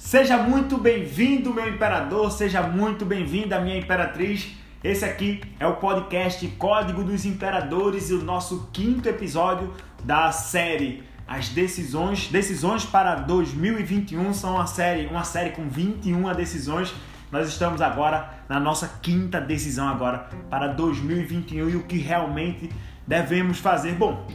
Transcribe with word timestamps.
Seja 0.00 0.38
muito 0.38 0.78
bem-vindo, 0.78 1.52
meu 1.52 1.68
imperador, 1.68 2.32
seja 2.32 2.62
muito 2.62 3.04
bem-vinda, 3.04 3.60
minha 3.60 3.76
imperatriz. 3.76 4.56
Esse 4.82 5.04
aqui 5.04 5.42
é 5.60 5.66
o 5.66 5.76
podcast 5.76 6.44
Código 6.58 7.04
dos 7.04 7.26
Imperadores 7.26 8.08
e 8.08 8.14
o 8.14 8.24
nosso 8.24 8.70
quinto 8.72 9.10
episódio 9.10 9.74
da 10.02 10.32
série 10.32 11.04
As 11.28 11.50
Decisões, 11.50 12.28
Decisões 12.28 12.82
para 12.84 13.14
2021 13.16 14.32
são 14.32 14.54
uma 14.54 14.66
série, 14.66 15.06
uma 15.06 15.22
série 15.22 15.50
com 15.50 15.68
21 15.68 16.32
decisões. 16.34 16.92
Nós 17.30 17.46
estamos 17.46 17.82
agora 17.82 18.42
na 18.48 18.58
nossa 18.58 18.88
quinta 19.02 19.38
decisão 19.38 19.86
agora 19.86 20.30
para 20.48 20.68
2021 20.68 21.68
e 21.68 21.76
o 21.76 21.82
que 21.82 21.98
realmente 21.98 22.70
devemos 23.06 23.58
fazer. 23.58 23.92
Bom, 23.96 24.26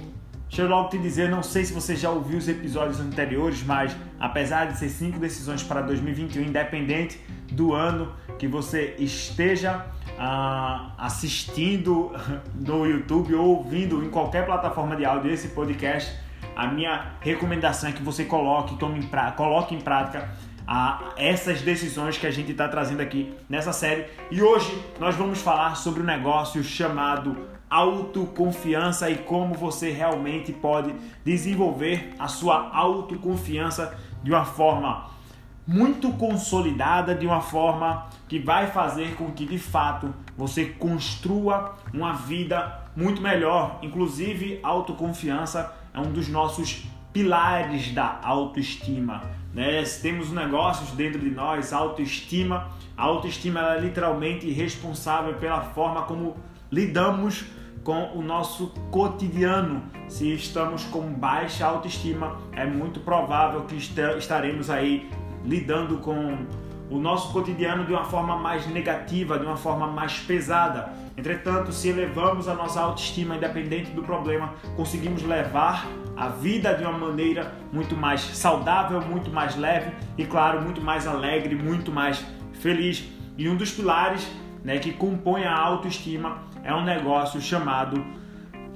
Deixa 0.56 0.72
eu 0.72 0.74
logo 0.74 0.88
te 0.88 0.98
dizer, 0.98 1.30
não 1.30 1.44
sei 1.44 1.66
se 1.66 1.74
você 1.74 1.98
já 1.98 2.10
ouviu 2.10 2.38
os 2.38 2.48
episódios 2.48 3.02
anteriores, 3.02 3.62
mas 3.62 3.94
apesar 4.18 4.68
de 4.68 4.80
ser 4.80 4.88
cinco 4.88 5.20
decisões 5.20 5.62
para 5.62 5.82
2021, 5.82 6.44
independente 6.44 7.20
do 7.52 7.74
ano 7.74 8.14
que 8.40 8.48
você 8.48 8.96
esteja 8.98 9.86
uh, 10.12 10.94
assistindo 10.98 12.14
no 12.56 12.88
YouTube 12.88 13.36
ou 13.36 13.58
ouvindo 13.58 14.02
em 14.02 14.10
qualquer 14.10 14.46
plataforma 14.46 14.96
de 14.96 15.04
áudio 15.04 15.30
esse 15.30 15.50
podcast, 15.50 16.18
a 16.56 16.68
minha 16.68 17.16
recomendação 17.20 17.90
é 17.90 17.92
que 17.92 18.02
você 18.02 18.24
coloque, 18.24 18.78
tome 18.78 19.00
em 19.00 19.04
pra, 19.08 19.34
coloque 19.34 19.76
em 19.76 19.82
prática 19.82 20.30
uh, 20.62 21.12
essas 21.18 21.62
decisões 21.64 22.18
que 22.18 22.28
a 22.28 22.32
gente 22.32 22.54
está 22.54 22.70
trazendo 22.70 23.02
aqui 23.02 23.34
nessa 23.50 23.74
série. 23.74 24.06
E 24.32 24.42
hoje 24.42 24.74
nós 25.02 25.16
vamos 25.16 25.42
falar 25.42 25.76
sobre 25.76 26.02
um 26.02 26.06
negócio 26.06 26.64
chamado 26.64 27.55
autoconfiança 27.76 29.10
e 29.10 29.18
como 29.18 29.54
você 29.54 29.92
realmente 29.92 30.54
pode 30.54 30.96
desenvolver 31.26 32.14
a 32.18 32.28
sua 32.28 32.70
autoconfiança 32.74 33.98
de 34.24 34.32
uma 34.32 34.46
forma 34.46 35.10
muito 35.68 36.12
consolidada, 36.14 37.14
de 37.14 37.26
uma 37.26 37.42
forma 37.42 38.08
que 38.30 38.40
vai 38.40 38.68
fazer 38.68 39.16
com 39.16 39.32
que 39.32 39.46
de 39.46 39.60
fato 39.60 40.14
você 40.38 40.66
construa 40.66 41.76
uma 41.94 42.14
vida 42.14 42.82
muito 42.96 43.22
melhor. 43.22 43.80
Inclusive, 43.82 44.60
autoconfiança 44.64 45.76
é 45.94 46.00
um 46.00 46.12
dos 46.12 46.30
nossos 46.30 46.86
pilares 47.12 47.92
da 47.94 48.20
autoestima. 48.24 49.22
Né? 49.54 49.84
Temos 50.02 50.32
negócios 50.32 50.92
dentro 50.92 51.20
de 51.20 51.30
nós, 51.30 51.74
autoestima. 51.74 52.70
A 52.96 53.04
autoestima 53.04 53.74
é 53.74 53.80
literalmente 53.82 54.50
responsável 54.52 55.34
pela 55.36 55.62
forma 55.62 56.04
como 56.04 56.38
lidamos 56.72 57.46
com 57.86 58.10
o 58.16 58.22
nosso 58.22 58.74
cotidiano. 58.90 59.84
Se 60.10 60.34
estamos 60.34 60.84
com 60.86 61.02
baixa 61.14 61.66
autoestima, 61.66 62.42
é 62.52 62.66
muito 62.66 63.00
provável 63.00 63.62
que 63.62 63.76
estaremos 63.76 64.70
aí 64.70 65.10
lidando 65.46 66.00
com 66.00 66.36
o 66.90 66.98
nosso 66.98 67.32
cotidiano 67.32 67.86
de 67.86 67.94
uma 67.94 68.04
forma 68.04 68.36
mais 68.38 68.66
negativa, 68.68 69.38
de 69.38 69.46
uma 69.46 69.56
forma 69.56 69.88
mais 69.88 70.20
pesada. 70.20 70.92
Entretanto, 71.16 71.72
se 71.72 71.90
elevamos 71.90 72.48
a 72.48 72.56
nossa 72.56 72.82
autoestima, 72.82 73.36
independente 73.36 73.92
do 73.92 74.02
problema, 74.02 74.56
conseguimos 74.76 75.22
levar 75.22 75.88
a 76.18 76.28
vida 76.28 76.74
de 76.74 76.84
uma 76.84 76.98
maneira 76.98 77.54
muito 77.72 77.96
mais 77.96 78.22
saudável, 78.22 79.00
muito 79.02 79.30
mais 79.30 79.56
leve 79.56 79.92
e, 80.18 80.26
claro, 80.26 80.62
muito 80.62 80.82
mais 80.82 81.06
alegre, 81.06 81.56
muito 81.56 81.92
mais 81.92 82.26
feliz. 82.54 83.08
E 83.38 83.48
um 83.48 83.56
dos 83.56 83.72
pilares 83.72 84.28
né, 84.64 84.80
que 84.80 84.92
compõe 84.92 85.44
a 85.44 85.56
autoestima 85.56 86.40
é 86.66 86.74
um 86.74 86.84
negócio 86.84 87.40
chamado 87.40 88.04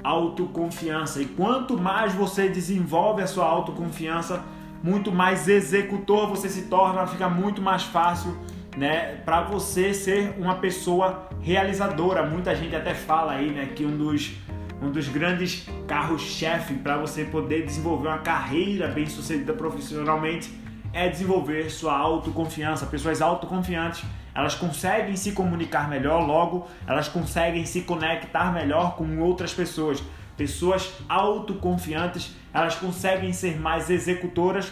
autoconfiança. 0.03 1.21
E 1.21 1.25
quanto 1.25 1.77
mais 1.77 2.13
você 2.13 2.47
desenvolve 2.47 3.21
a 3.21 3.27
sua 3.27 3.45
autoconfiança, 3.45 4.43
muito 4.81 5.11
mais 5.11 5.49
executor 5.49 6.29
você 6.29 6.47
se 6.47 6.63
torna, 6.67 7.05
fica 7.07 7.27
muito 7.27 7.61
mais 7.61 7.83
fácil, 7.83 8.37
né, 8.77 9.15
para 9.25 9.41
você 9.41 9.93
ser 9.93 10.35
uma 10.37 10.55
pessoa 10.55 11.27
realizadora. 11.41 12.25
Muita 12.25 12.55
gente 12.55 12.75
até 12.75 12.93
fala 12.93 13.33
aí, 13.33 13.49
né, 13.49 13.69
que 13.75 13.85
um 13.85 13.97
dos 13.97 14.37
um 14.81 14.91
dos 14.91 15.09
grandes 15.09 15.67
carros-chefe 15.85 16.75
para 16.75 16.95
você 16.95 17.25
poder 17.25 17.65
desenvolver 17.65 18.07
uma 18.07 18.19
carreira 18.19 18.87
bem-sucedida 18.87 19.51
profissionalmente 19.51 20.49
é 20.93 21.09
desenvolver 21.09 21.69
sua 21.69 21.97
autoconfiança. 21.97 22.85
Pessoas 22.85 23.21
autoconfiantes 23.21 24.05
elas 24.39 24.55
conseguem 24.55 25.17
se 25.17 25.33
comunicar 25.33 25.89
melhor, 25.89 26.25
logo 26.25 26.65
elas 26.87 27.09
conseguem 27.09 27.65
se 27.65 27.81
conectar 27.81 28.53
melhor 28.53 28.95
com 28.95 29.19
outras 29.19 29.53
pessoas. 29.53 30.01
Pessoas 30.37 30.93
autoconfiantes, 31.09 32.33
elas 32.53 32.75
conseguem 32.75 33.33
ser 33.33 33.59
mais 33.59 33.89
executoras, 33.89 34.71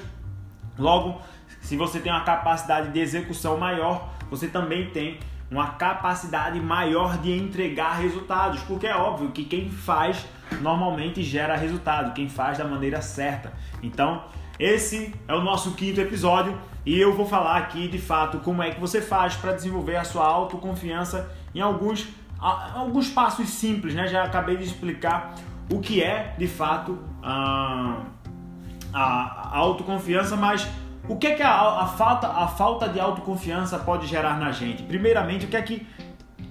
logo, 0.79 1.19
se 1.59 1.75
você 1.75 1.99
tem 1.99 2.09
uma 2.09 2.23
capacidade 2.23 2.91
de 2.93 2.99
execução 3.01 3.57
maior, 3.57 4.09
você 4.31 4.47
também 4.47 4.89
tem 4.91 5.19
uma 5.51 5.71
capacidade 5.71 6.57
maior 6.61 7.17
de 7.17 7.33
entregar 7.33 7.99
resultados, 7.99 8.61
porque 8.61 8.87
é 8.87 8.95
óbvio 8.95 9.31
que 9.31 9.43
quem 9.43 9.69
faz 9.69 10.25
normalmente 10.61 11.21
gera 11.21 11.57
resultado, 11.57 12.13
quem 12.13 12.29
faz 12.29 12.57
da 12.57 12.63
maneira 12.63 13.01
certa. 13.01 13.51
Então, 13.83 14.23
esse 14.59 15.13
é 15.27 15.33
o 15.33 15.41
nosso 15.41 15.71
quinto 15.71 16.01
episódio 16.01 16.57
e 16.85 16.99
eu 16.99 17.13
vou 17.13 17.25
falar 17.25 17.57
aqui 17.57 17.87
de 17.87 17.99
fato 17.99 18.39
como 18.39 18.63
é 18.63 18.71
que 18.71 18.79
você 18.79 19.01
faz 19.01 19.35
para 19.35 19.51
desenvolver 19.51 19.97
a 19.97 20.03
sua 20.03 20.25
autoconfiança 20.25 21.29
em 21.53 21.59
alguns, 21.59 22.07
alguns 22.39 23.09
passos 23.09 23.49
simples, 23.49 23.93
né? 23.93 24.07
Já 24.07 24.23
acabei 24.23 24.57
de 24.57 24.63
explicar 24.63 25.35
o 25.71 25.79
que 25.79 26.01
é 26.01 26.33
de 26.37 26.47
fato 26.47 26.97
a, 27.21 28.03
a 28.93 29.57
autoconfiança, 29.57 30.35
mas 30.35 30.67
o 31.07 31.15
que 31.15 31.27
é 31.27 31.35
que 31.35 31.43
a, 31.43 31.81
a, 31.81 31.85
falta, 31.87 32.27
a 32.27 32.47
falta 32.47 32.89
de 32.89 32.99
autoconfiança 32.99 33.77
pode 33.79 34.07
gerar 34.07 34.39
na 34.39 34.51
gente? 34.51 34.83
Primeiramente, 34.83 35.45
o 35.45 35.47
que 35.49 35.57
é 35.57 35.61
que 35.61 35.87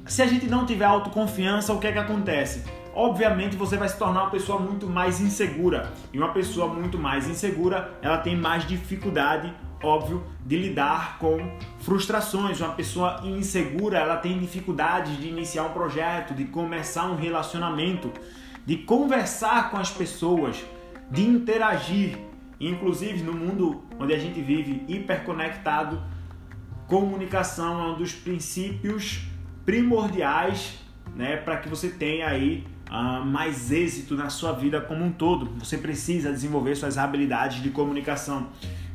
se 0.07 0.23
a 0.23 0.27
gente 0.27 0.47
não 0.47 0.65
tiver 0.65 0.85
autoconfiança, 0.85 1.73
o 1.73 1.79
que 1.79 1.87
é 1.87 1.93
que 1.93 1.99
acontece? 1.99 2.65
Obviamente 2.97 3.57
você 3.57 3.77
vai 3.77 3.91
se 3.91 3.99
tornar 3.99 4.23
uma 4.23 4.31
pessoa 4.31 4.59
muito 4.59 4.87
mais 4.87 5.21
insegura. 5.21 5.93
E 6.15 6.19
uma 6.19 6.31
pessoa 6.33 6.67
muito 6.67 6.99
mais 6.99 7.29
insegura, 7.29 7.95
ela 8.01 8.17
tem 8.17 8.35
mais 8.35 8.67
dificuldade, 8.67 9.53
óbvio, 9.83 10.25
de 10.47 10.57
lidar 10.57 11.19
com 11.19 11.37
frustrações. 11.81 12.59
Uma 12.59 12.73
pessoa 12.73 13.21
insegura, 13.23 13.99
ela 13.99 14.17
tem 14.17 14.39
dificuldade 14.39 15.19
de 15.19 15.29
iniciar 15.29 15.65
um 15.65 15.75
projeto, 15.75 16.33
de 16.33 16.47
começar 16.47 17.05
um 17.05 17.17
relacionamento, 17.17 18.11
de 18.65 18.79
conversar 18.79 19.71
com 19.71 19.77
as 19.77 19.91
pessoas, 19.91 20.65
de 21.11 21.23
interagir. 21.23 22.17
Inclusive 22.59 23.23
no 23.23 23.35
mundo 23.35 23.83
onde 24.01 24.15
a 24.15 24.19
gente 24.19 24.41
vive 24.41 24.83
hiperconectado, 24.89 26.03
comunicação 26.87 27.79
é 27.79 27.93
um 27.93 27.97
dos 27.99 28.15
princípios 28.15 29.21
primordiais 29.67 30.79
né, 31.15 31.37
para 31.37 31.59
que 31.59 31.69
você 31.69 31.91
tenha 31.91 32.29
aí 32.29 32.65
mais 33.25 33.73
êxito 33.73 34.15
na 34.15 34.31
sua 34.31 34.53
vida 34.53 34.81
como 34.81 35.05
um 35.05 35.11
todo. 35.11 35.51
Você 35.59 35.77
precisa 35.77 36.31
desenvolver 36.31 36.77
suas 36.77 36.97
habilidades 36.97 37.63
de 37.63 37.71
comunicação. 37.71 38.49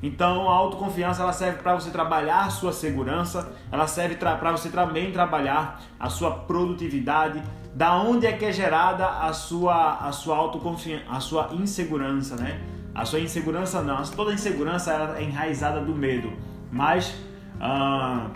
Então, 0.04 0.50
a 0.50 0.54
autoconfiança 0.54 1.22
ela 1.22 1.34
serve 1.34 1.60
para 1.60 1.76
você 1.76 1.92
trabalhar 1.92 2.46
a 2.46 2.50
sua 2.50 2.74
segurança, 2.74 3.54
ela 3.72 3.86
serve 3.86 4.16
para 4.16 4.52
você 4.52 4.70
também 4.70 5.12
trabalhar 5.12 5.80
a 6.00 6.10
sua 6.10 6.32
produtividade, 6.32 7.42
da 7.76 7.96
onde 7.98 8.26
é 8.26 8.34
que 8.34 8.44
é 8.44 8.52
gerada 8.52 9.08
a 9.08 9.32
sua 9.32 10.08
a 10.08 10.12
sua 10.12 10.36
autoconfiança, 10.36 11.06
a 11.08 11.20
sua 11.20 11.50
insegurança, 11.54 12.36
né? 12.36 12.60
A 12.94 13.06
sua 13.06 13.20
insegurança 13.20 13.82
não, 13.82 14.02
toda 14.04 14.34
insegurança 14.34 15.16
é 15.18 15.24
enraizada 15.24 15.80
do 15.80 15.96
medo, 15.96 16.34
mas 16.72 17.16
uh, 17.56 18.30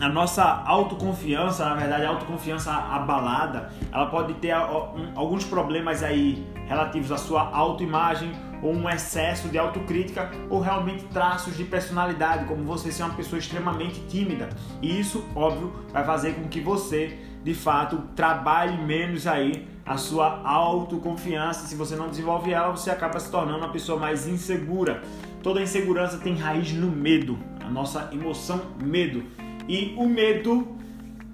a 0.00 0.08
nossa 0.08 0.44
autoconfiança, 0.44 1.64
na 1.64 1.74
verdade, 1.74 2.04
a 2.04 2.10
autoconfiança 2.10 2.70
abalada, 2.70 3.70
ela 3.90 4.06
pode 4.06 4.34
ter 4.34 4.50
alguns 4.50 5.44
problemas 5.44 6.02
aí 6.02 6.46
relativos 6.66 7.10
à 7.10 7.16
sua 7.16 7.50
autoimagem 7.50 8.32
ou 8.62 8.72
um 8.72 8.88
excesso 8.88 9.48
de 9.48 9.58
autocrítica 9.58 10.30
ou 10.50 10.60
realmente 10.60 11.04
traços 11.04 11.56
de 11.56 11.64
personalidade, 11.64 12.44
como 12.44 12.64
você 12.64 12.90
ser 12.92 13.04
uma 13.04 13.14
pessoa 13.14 13.38
extremamente 13.38 14.00
tímida. 14.08 14.48
E 14.82 15.00
isso, 15.00 15.24
óbvio, 15.34 15.72
vai 15.92 16.04
fazer 16.04 16.34
com 16.34 16.48
que 16.48 16.60
você, 16.60 17.18
de 17.42 17.54
fato, 17.54 18.02
trabalhe 18.14 18.76
menos 18.76 19.26
aí 19.26 19.66
a 19.84 19.96
sua 19.96 20.42
autoconfiança. 20.44 21.66
Se 21.66 21.74
você 21.74 21.96
não 21.96 22.08
desenvolve 22.08 22.52
ela, 22.52 22.70
você 22.70 22.90
acaba 22.90 23.18
se 23.20 23.30
tornando 23.30 23.58
uma 23.58 23.70
pessoa 23.70 23.98
mais 23.98 24.26
insegura. 24.26 25.02
Toda 25.42 25.62
insegurança 25.62 26.18
tem 26.18 26.34
raiz 26.34 26.72
no 26.72 26.90
medo, 26.90 27.38
a 27.64 27.70
nossa 27.70 28.10
emoção 28.12 28.60
medo. 28.82 29.22
E 29.68 29.94
o 29.96 30.08
medo, 30.08 30.76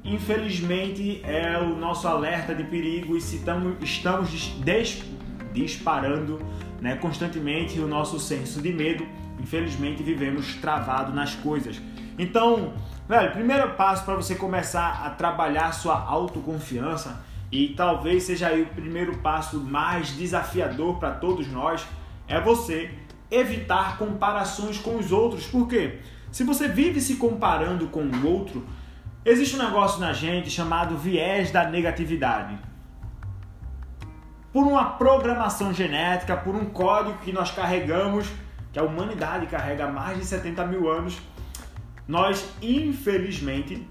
infelizmente, 0.05 1.21
é 1.25 1.59
o 1.59 1.77
nosso 1.77 2.09
alerta 2.09 2.55
de 2.55 2.65
perigo 2.65 3.17
e 3.17 3.21
se 3.21 3.41
tamo, 3.41 3.77
estamos 3.81 4.31
des, 4.65 5.03
disparando 5.53 6.41
né, 6.81 6.97
constantemente 6.97 7.79
o 7.79 7.87
nosso 7.87 8.19
senso 8.19 8.61
de 8.61 8.73
medo, 8.73 9.07
infelizmente 9.41 10.03
vivemos 10.03 10.55
travado 10.57 11.13
nas 11.13 11.35
coisas. 11.35 11.81
Então, 12.19 12.75
velho, 13.09 13.33
primeiro 13.33 13.71
passo 13.71 14.05
para 14.05 14.17
você 14.17 14.35
começar 14.35 15.05
a 15.07 15.11
trabalhar 15.11 15.73
sua 15.73 15.99
autoconfiança 15.99 17.25
e 17.51 17.69
talvez 17.69 18.25
seja 18.25 18.49
aí 18.49 18.63
o 18.63 18.67
primeiro 18.67 19.19
passo 19.19 19.61
mais 19.61 20.09
desafiador 20.17 20.99
para 20.99 21.11
todos 21.13 21.47
nós 21.49 21.87
é 22.27 22.41
você 22.41 22.91
evitar 23.31 23.99
comparações 23.99 24.79
com 24.79 24.97
os 24.97 25.13
outros. 25.13 25.47
Por 25.47 25.69
quê? 25.69 26.01
Se 26.33 26.45
você 26.45 26.67
vive 26.67 26.99
se 26.99 27.17
comparando 27.17 27.89
com 27.89 28.01
o 28.05 28.27
outro, 28.27 28.67
existe 29.23 29.55
um 29.55 29.63
negócio 29.63 30.01
na 30.01 30.15
gente 30.15 30.49
chamado 30.49 30.97
viés 30.97 31.51
da 31.51 31.69
negatividade. 31.69 32.59
Por 34.51 34.67
uma 34.67 34.93
programação 34.93 35.75
genética, 35.75 36.35
por 36.35 36.55
um 36.55 36.65
código 36.65 37.19
que 37.19 37.33
nós 37.33 37.51
carregamos, 37.51 38.27
que 38.73 38.79
a 38.79 38.83
humanidade 38.83 39.47
carrega 39.47 39.85
há 39.85 39.93
mais 39.93 40.19
de 40.19 40.25
70 40.25 40.67
mil 40.67 40.91
anos, 40.91 41.21
nós 42.09 42.49
infelizmente, 42.63 43.87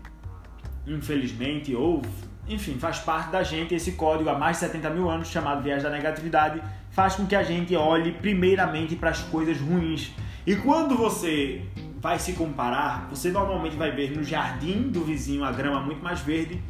infelizmente 0.87 1.75
ou 1.75 2.01
enfim, 2.49 2.79
faz 2.79 2.97
parte 2.97 3.29
da 3.29 3.43
gente 3.43 3.75
esse 3.75 3.91
código 3.91 4.31
há 4.31 4.37
mais 4.37 4.57
de 4.57 4.65
70 4.65 4.89
mil 4.89 5.07
anos 5.07 5.27
chamado 5.27 5.61
viés 5.61 5.83
da 5.83 5.91
negatividade, 5.91 6.59
faz 6.89 7.15
com 7.15 7.27
que 7.27 7.35
a 7.35 7.43
gente 7.43 7.75
olhe 7.75 8.11
primeiramente 8.13 8.95
para 8.95 9.11
as 9.11 9.19
coisas 9.19 9.59
ruins. 9.59 10.11
E 10.45 10.55
quando 10.55 10.97
você 10.97 11.61
vai 11.99 12.17
se 12.17 12.33
comparar, 12.33 13.07
você 13.09 13.29
normalmente 13.29 13.75
vai 13.75 13.91
ver 13.91 14.15
no 14.15 14.23
jardim 14.23 14.89
do 14.89 15.03
vizinho 15.03 15.43
a 15.43 15.51
grama 15.51 15.79
muito 15.81 16.03
mais 16.03 16.19
verde 16.21 16.61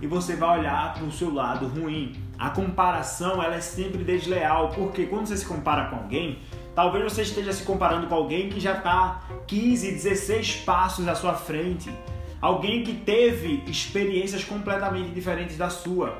e 0.00 0.06
você 0.06 0.36
vai 0.36 0.58
olhar 0.58 0.94
para 0.94 1.04
o 1.04 1.10
seu 1.10 1.32
lado 1.32 1.66
ruim. 1.66 2.12
A 2.38 2.50
comparação 2.50 3.42
ela 3.42 3.54
é 3.56 3.60
sempre 3.60 4.04
desleal, 4.04 4.68
porque 4.70 5.06
quando 5.06 5.26
você 5.26 5.38
se 5.38 5.46
compara 5.46 5.86
com 5.86 5.96
alguém, 5.96 6.38
talvez 6.74 7.02
você 7.02 7.22
esteja 7.22 7.52
se 7.52 7.64
comparando 7.64 8.06
com 8.06 8.14
alguém 8.14 8.50
que 8.50 8.60
já 8.60 8.72
está 8.72 9.22
15, 9.46 9.92
16 9.92 10.56
passos 10.56 11.08
à 11.08 11.14
sua 11.14 11.32
frente 11.34 11.90
alguém 12.44 12.82
que 12.82 12.92
teve 12.92 13.62
experiências 13.66 14.44
completamente 14.44 15.08
diferentes 15.08 15.56
da 15.56 15.70
sua, 15.70 16.18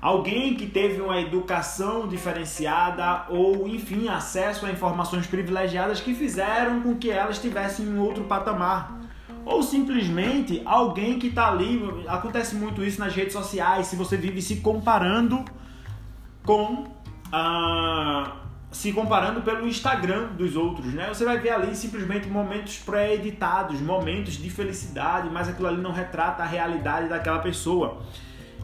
alguém 0.00 0.54
que 0.54 0.66
teve 0.66 1.00
uma 1.00 1.20
educação 1.20 2.06
diferenciada 2.06 3.26
ou, 3.28 3.66
enfim, 3.66 4.08
acesso 4.08 4.66
a 4.66 4.70
informações 4.70 5.26
privilegiadas 5.26 6.00
que 6.00 6.14
fizeram 6.14 6.82
com 6.82 6.96
que 6.96 7.10
elas 7.10 7.36
estivessem 7.36 7.86
em 7.86 7.98
outro 7.98 8.24
patamar. 8.24 9.00
Ou 9.44 9.62
simplesmente 9.62 10.60
alguém 10.64 11.18
que 11.18 11.28
está 11.28 11.48
ali, 11.48 11.80
acontece 12.08 12.56
muito 12.56 12.84
isso 12.84 12.98
nas 13.00 13.14
redes 13.14 13.32
sociais, 13.32 13.86
se 13.86 13.96
você 13.96 14.16
vive 14.16 14.42
se 14.42 14.56
comparando 14.56 15.44
com 16.44 16.84
a 17.32 18.42
se 18.70 18.92
comparando 18.92 19.40
pelo 19.40 19.66
Instagram 19.66 20.32
dos 20.34 20.54
outros, 20.54 20.92
né? 20.92 21.08
Você 21.08 21.24
vai 21.24 21.38
ver 21.38 21.50
ali 21.50 21.74
simplesmente 21.74 22.28
momentos 22.28 22.76
pré-editados, 22.78 23.80
momentos 23.80 24.34
de 24.34 24.50
felicidade, 24.50 25.30
mas 25.32 25.48
aquilo 25.48 25.68
ali 25.68 25.80
não 25.80 25.92
retrata 25.92 26.42
a 26.42 26.46
realidade 26.46 27.08
daquela 27.08 27.38
pessoa. 27.38 28.02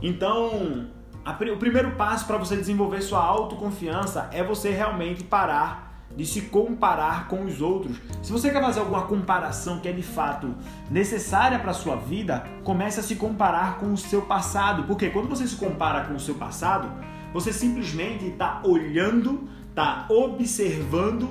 Então, 0.02 0.86
o 1.24 1.56
primeiro 1.56 1.92
passo 1.92 2.26
para 2.26 2.36
você 2.36 2.56
desenvolver 2.56 3.00
sua 3.02 3.24
autoconfiança 3.24 4.28
é 4.32 4.42
você 4.42 4.70
realmente 4.70 5.22
parar 5.22 5.90
de 6.16 6.26
se 6.26 6.42
comparar 6.42 7.28
com 7.28 7.44
os 7.44 7.60
outros. 7.60 7.96
Se 8.22 8.30
você 8.30 8.50
quer 8.50 8.60
fazer 8.60 8.80
alguma 8.80 9.02
comparação 9.02 9.80
que 9.80 9.88
é 9.88 9.92
de 9.92 10.02
fato 10.02 10.54
necessária 10.90 11.58
para 11.58 11.72
sua 11.72 11.96
vida, 11.96 12.44
comece 12.64 13.00
a 13.00 13.02
se 13.02 13.16
comparar 13.16 13.78
com 13.78 13.92
o 13.92 13.96
seu 13.96 14.22
passado, 14.22 14.82
porque 14.84 15.08
quando 15.10 15.28
você 15.28 15.46
se 15.46 15.56
compara 15.56 16.04
com 16.04 16.14
o 16.14 16.20
seu 16.20 16.34
passado, 16.34 16.90
você 17.32 17.52
simplesmente 17.52 18.26
está 18.26 18.60
olhando 18.64 19.48
tá 19.74 20.06
observando 20.08 21.30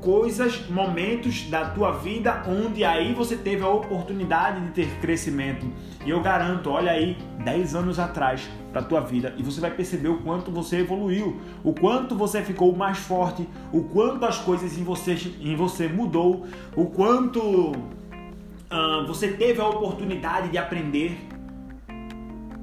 coisas, 0.00 0.68
momentos 0.68 1.42
da 1.50 1.70
tua 1.70 1.92
vida 1.92 2.42
onde 2.46 2.84
aí 2.84 3.12
você 3.12 3.36
teve 3.36 3.62
a 3.62 3.68
oportunidade 3.68 4.60
de 4.66 4.70
ter 4.70 4.88
crescimento. 5.00 5.66
E 6.04 6.10
eu 6.10 6.20
garanto, 6.20 6.70
olha 6.70 6.92
aí, 6.92 7.16
10 7.44 7.74
anos 7.74 7.98
atrás 7.98 8.48
para 8.72 8.82
tua 8.82 9.00
vida 9.00 9.34
e 9.36 9.42
você 9.42 9.60
vai 9.60 9.70
perceber 9.70 10.08
o 10.08 10.18
quanto 10.18 10.50
você 10.50 10.78
evoluiu, 10.78 11.40
o 11.64 11.72
quanto 11.72 12.14
você 12.14 12.42
ficou 12.42 12.74
mais 12.74 12.98
forte, 12.98 13.48
o 13.72 13.82
quanto 13.84 14.24
as 14.24 14.38
coisas 14.38 14.78
em 14.78 14.84
você, 14.84 15.16
em 15.40 15.56
você 15.56 15.88
mudou, 15.88 16.46
o 16.76 16.86
quanto 16.86 17.40
uh, 17.40 19.06
você 19.06 19.28
teve 19.28 19.60
a 19.60 19.66
oportunidade 19.66 20.50
de 20.50 20.58
aprender. 20.58 21.18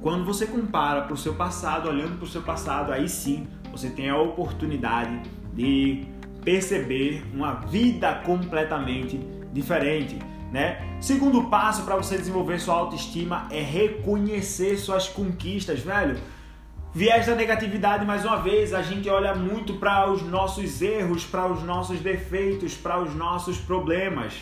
Quando 0.00 0.24
você 0.24 0.46
compara 0.46 1.02
para 1.02 1.14
o 1.14 1.16
seu 1.16 1.34
passado, 1.34 1.88
olhando 1.88 2.16
para 2.16 2.24
o 2.24 2.28
seu 2.28 2.42
passado, 2.42 2.92
aí 2.92 3.08
sim 3.08 3.46
você 3.72 3.90
tem 3.90 4.08
a 4.08 4.16
oportunidade 4.16 5.20
de 5.52 6.06
perceber 6.46 7.24
uma 7.34 7.54
vida 7.54 8.14
completamente 8.24 9.18
diferente, 9.52 10.16
né? 10.52 10.96
Segundo 11.00 11.50
passo 11.50 11.82
para 11.82 11.96
você 11.96 12.16
desenvolver 12.16 12.60
sua 12.60 12.76
autoestima 12.76 13.48
é 13.50 13.60
reconhecer 13.60 14.76
suas 14.78 15.08
conquistas, 15.08 15.80
velho. 15.80 16.16
Viés 16.94 17.26
da 17.26 17.34
negatividade, 17.34 18.06
mais 18.06 18.24
uma 18.24 18.36
vez, 18.36 18.72
a 18.72 18.80
gente 18.80 19.08
olha 19.08 19.34
muito 19.34 19.74
para 19.74 20.08
os 20.08 20.22
nossos 20.22 20.80
erros, 20.80 21.26
para 21.26 21.50
os 21.50 21.64
nossos 21.64 21.98
defeitos, 21.98 22.74
para 22.74 23.02
os 23.02 23.12
nossos 23.12 23.58
problemas. 23.58 24.34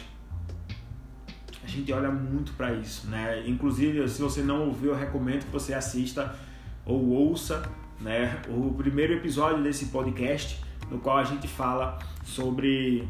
A 1.64 1.66
gente 1.66 1.90
olha 1.90 2.10
muito 2.10 2.52
para 2.52 2.74
isso, 2.74 3.08
né? 3.08 3.42
Inclusive, 3.46 4.06
se 4.10 4.20
você 4.20 4.42
não 4.42 4.66
ouviu, 4.68 4.90
eu 4.90 4.96
recomendo 4.96 5.46
que 5.46 5.50
você 5.50 5.72
assista 5.72 6.36
ou 6.84 7.08
ouça 7.08 7.62
né, 7.98 8.42
o 8.48 8.74
primeiro 8.74 9.14
episódio 9.14 9.62
desse 9.62 9.86
podcast, 9.86 10.62
no 10.90 10.98
qual 10.98 11.18
a 11.18 11.24
gente 11.24 11.48
fala 11.48 11.98
sobre 12.24 13.08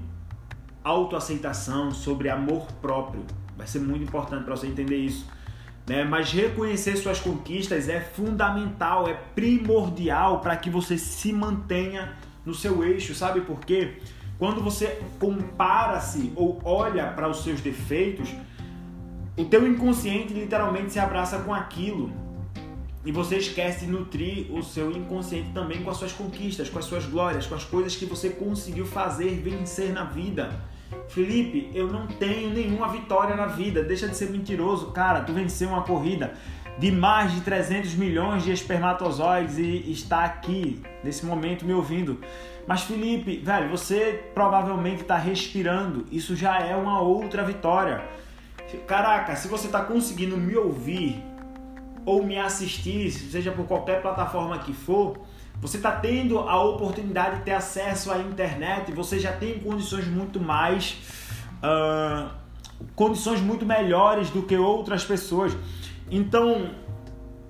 autoaceitação, 0.82 1.91
sobre 1.91 2.29
amor 2.29 2.67
próprio. 2.81 3.25
Vai 3.56 3.67
ser 3.67 3.81
muito 3.81 4.05
importante 4.05 4.44
para 4.44 4.56
você 4.56 4.67
entender 4.67 4.97
isso. 4.97 5.26
Né? 5.87 6.05
Mas 6.05 6.32
reconhecer 6.32 6.97
suas 6.97 7.21
conquistas 7.21 7.88
é 7.88 8.00
fundamental, 8.00 9.09
é 9.09 9.15
primordial 9.15 10.41
para 10.41 10.56
que 10.56 10.71
você 10.71 10.97
se 10.99 11.32
mantenha 11.32 12.17
no 12.44 12.55
seu 12.55 12.85
eixo, 12.85 13.15
sabe 13.15 13.41
por 13.41 13.61
quê? 13.61 13.99
Quando 14.38 14.61
você 14.61 15.00
compara-se 15.19 16.32
ou 16.35 16.61
olha 16.65 17.06
para 17.09 17.29
os 17.29 17.43
seus 17.43 17.61
defeitos, 17.61 18.29
o 19.37 19.44
teu 19.44 19.67
inconsciente 19.67 20.35
literalmente 20.35 20.93
se 20.93 20.99
abraça 20.99 21.38
com 21.38 21.55
aquilo. 21.55 22.12
E 23.05 23.12
você 23.12 23.37
esquece 23.37 23.85
de 23.85 23.93
nutrir 23.93 24.47
o 24.51 24.62
seu 24.62 24.91
inconsciente 24.91 25.51
também 25.53 25.83
com 25.83 25.91
as 25.91 25.97
suas 25.99 26.12
conquistas, 26.12 26.71
com 26.71 26.79
as 26.79 26.87
suas 26.87 27.05
glórias, 27.05 27.47
com 27.47 27.55
as 27.55 27.65
coisas 27.65 27.95
que 27.95 28.06
você 28.06 28.31
conseguiu 28.31 28.87
fazer, 28.87 29.41
vencer 29.41 29.93
na 29.93 30.05
vida. 30.05 30.59
Felipe, 31.09 31.71
eu 31.75 31.89
não 31.89 32.06
tenho 32.06 32.51
nenhuma 32.51 32.89
vitória 32.89 33.37
na 33.37 33.47
vida. 33.47 33.83
Deixa 33.83 34.09
de 34.09 34.17
ser 34.17 34.31
mentiroso, 34.31 34.93
cara. 34.93 35.21
Tu 35.21 35.33
venceu 35.33 35.69
uma 35.69 35.83
corrida 35.83 36.35
de 36.79 36.91
mais 36.91 37.33
de 37.33 37.41
300 37.43 37.95
milhões 37.95 38.43
de 38.43 38.51
espermatozoides 38.51 39.59
e 39.59 39.91
está 39.93 40.25
aqui 40.25 40.83
nesse 41.03 41.25
momento 41.25 41.65
me 41.65 41.73
ouvindo. 41.73 42.21
Mas 42.67 42.83
Felipe, 42.83 43.37
velho, 43.37 43.69
você 43.69 44.31
provavelmente 44.34 45.03
está 45.03 45.17
respirando. 45.17 46.06
Isso 46.11 46.34
já 46.34 46.58
é 46.61 46.75
uma 46.75 47.01
outra 47.01 47.44
vitória. 47.44 48.03
Caraca, 48.87 49.37
se 49.37 49.46
você 49.46 49.67
está 49.67 49.82
conseguindo 49.82 50.37
me 50.37 50.56
ouvir 50.56 51.23
ou 52.05 52.23
me 52.23 52.39
assistir, 52.39 53.11
seja 53.11 53.51
por 53.53 53.67
qualquer 53.67 54.03
plataforma 54.03 54.58
que 54.58 54.73
for, 54.73 55.19
você 55.61 55.77
está 55.77 55.93
tendo 55.93 56.39
a 56.39 56.63
oportunidade 56.63 57.39
de 57.39 57.43
ter 57.44 57.53
acesso 57.53 58.11
à 58.11 58.19
internet, 58.19 58.93
você 58.93 59.19
já 59.19 59.32
tem 59.32 59.58
condições 59.61 60.06
muito 60.06 60.41
mais. 60.41 60.99
Uh, 61.63 62.29
condições 62.94 63.41
muito 63.41 63.65
melhores 63.65 64.31
do 64.31 64.43
que 64.43 64.56
outras 64.56 65.05
pessoas. 65.05 65.56
Então, 66.11 66.70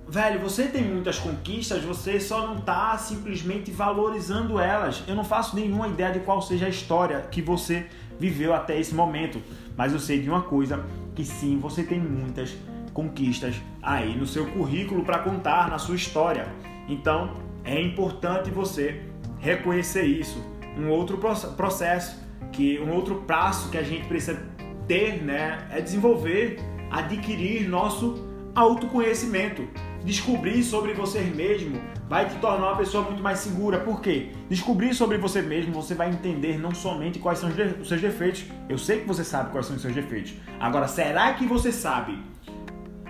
velho, 0.09 0.41
você 0.41 0.65
tem 0.65 0.85
muitas 0.85 1.19
conquistas, 1.19 1.83
você 1.83 2.21
só 2.21 2.47
não 2.47 2.57
está 2.57 2.97
simplesmente 2.99 3.71
valorizando 3.71 4.61
elas. 4.61 5.03
Eu 5.09 5.15
não 5.15 5.25
faço 5.25 5.57
nenhuma 5.57 5.89
ideia 5.89 6.13
de 6.13 6.21
qual 6.21 6.41
seja 6.41 6.67
a 6.67 6.69
história 6.69 7.23
que 7.31 7.43
você 7.43 7.87
viveu 8.19 8.55
até 8.55 8.79
esse 8.79 8.95
momento, 8.95 9.43
mas 9.77 9.93
eu 9.93 9.99
sei 9.99 10.21
de 10.21 10.31
uma 10.31 10.43
coisa 10.43 10.85
que 11.15 11.25
sim, 11.25 11.59
você 11.59 11.83
tem 11.83 11.99
muitas 11.99 12.55
conquistas 12.95 13.57
aí 13.83 14.17
no 14.17 14.25
seu 14.25 14.47
currículo 14.47 15.05
para 15.05 15.19
contar 15.19 15.69
na 15.69 15.77
sua 15.77 15.97
história. 15.97 16.47
Então, 16.89 17.35
é 17.65 17.79
importante 17.81 18.51
você 18.51 19.03
reconhecer 19.39 20.05
isso. 20.05 20.43
Um 20.79 20.89
outro 20.89 21.19
processo, 21.19 22.23
que 22.53 22.79
um 22.79 22.93
outro 22.93 23.17
passo 23.27 23.69
que 23.69 23.77
a 23.77 23.83
gente 23.83 24.07
precisa 24.07 24.43
ter, 24.87 25.23
né, 25.23 25.67
é 25.71 25.81
desenvolver, 25.81 26.59
adquirir 26.91 27.69
nosso 27.69 28.27
autoconhecimento. 28.55 29.67
Descobrir 30.05 30.63
sobre 30.63 30.93
você 30.93 31.21
mesmo 31.21 31.81
vai 32.07 32.29
te 32.29 32.37
tornar 32.37 32.69
uma 32.69 32.77
pessoa 32.77 33.03
muito 33.05 33.23
mais 33.23 33.39
segura. 33.39 33.81
Por 33.81 34.03
quê? 34.03 34.29
Descobrir 34.51 34.95
sobre 34.95 35.17
você 35.17 35.41
mesmo, 35.41 35.73
você 35.73 35.95
vai 35.95 36.11
entender 36.11 36.59
não 36.59 36.75
somente 36.75 37.19
quais 37.19 37.39
são 37.39 37.49
os 37.49 37.89
seus 37.89 38.01
defeitos. 38.01 38.45
Eu 38.69 38.77
sei 38.77 39.01
que 39.01 39.09
você 39.09 39.25
sabe 39.25 39.51
quais 39.51 39.65
são 39.67 39.77
os 39.77 39.83
seus 39.83 39.95
defeitos. 39.95 40.35
Agora, 40.61 40.87
será 40.87 41.33
que 41.33 41.47
você 41.47 41.73
sabe 41.73 42.19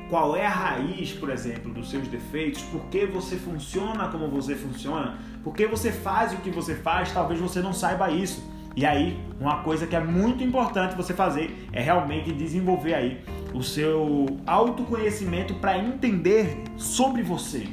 qual 0.08 0.36
é 0.36 0.46
a 0.46 0.50
raiz, 0.50 1.12
por 1.12 1.30
exemplo, 1.30 1.72
dos 1.72 1.90
seus 1.90 2.06
defeitos, 2.08 2.62
por 2.62 2.82
que 2.86 3.06
você 3.06 3.36
funciona 3.36 4.08
como 4.08 4.28
você 4.28 4.54
funciona, 4.54 5.18
por 5.42 5.54
que 5.54 5.66
você 5.66 5.90
faz 5.90 6.32
o 6.32 6.36
que 6.36 6.50
você 6.50 6.74
faz, 6.74 7.12
talvez 7.12 7.40
você 7.40 7.60
não 7.60 7.72
saiba 7.72 8.10
isso. 8.10 8.52
E 8.76 8.84
aí, 8.84 9.18
uma 9.40 9.62
coisa 9.62 9.86
que 9.86 9.94
é 9.94 10.00
muito 10.00 10.42
importante 10.42 10.96
você 10.96 11.14
fazer 11.14 11.68
é 11.72 11.80
realmente 11.80 12.32
desenvolver 12.32 12.94
aí 12.94 13.24
o 13.52 13.62
seu 13.62 14.26
autoconhecimento 14.46 15.54
para 15.54 15.78
entender 15.78 16.56
sobre 16.76 17.22
você. 17.22 17.68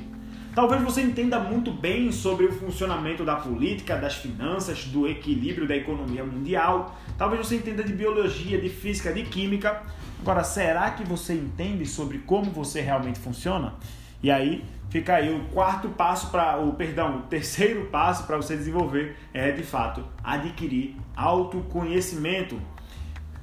Talvez 0.54 0.82
você 0.84 1.02
entenda 1.02 1.40
muito 1.40 1.72
bem 1.72 2.12
sobre 2.12 2.46
o 2.46 2.52
funcionamento 2.52 3.24
da 3.24 3.38
política, 3.38 3.96
das 3.96 4.16
finanças, 4.16 4.86
do 4.86 5.08
equilíbrio 5.08 5.66
da 5.66 5.76
economia 5.76 6.26
mundial. 6.26 6.96
Talvez 7.18 7.48
você 7.48 7.56
entenda 7.56 7.84
de 7.84 7.94
biologia, 7.94 8.60
de 8.60 8.68
física, 8.68 9.14
de 9.14 9.24
química. 9.24 9.82
Agora, 10.22 10.44
será 10.44 10.92
que 10.92 11.04
você 11.04 11.34
entende 11.34 11.86
sobre 11.86 12.20
como 12.20 12.52
você 12.52 12.80
realmente 12.80 13.20
funciona? 13.20 13.74
E 14.22 14.30
aí 14.30 14.64
fica 14.90 15.16
aí 15.16 15.34
o 15.34 15.46
quarto 15.46 15.90
passo 15.90 16.30
para 16.30 16.58
o 16.58 16.74
perdão, 16.74 17.18
o 17.18 17.22
terceiro 17.24 17.86
passo 17.86 18.28
para 18.28 18.38
você 18.38 18.56
desenvolver 18.56 19.18
é 19.34 19.52
de 19.52 19.64
fato 19.64 20.06
adquirir 20.24 20.96
autoconhecimento. 21.16 22.62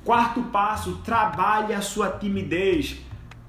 Quarto 0.05 0.43
passo, 0.45 0.99
trabalhe 0.99 1.75
a 1.75 1.81
sua 1.81 2.11
timidez. 2.11 3.01